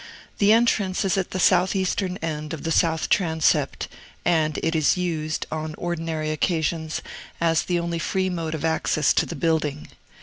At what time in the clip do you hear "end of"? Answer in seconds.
2.23-2.63